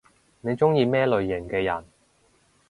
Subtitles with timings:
[0.41, 1.85] 你中意咩類型嘅人？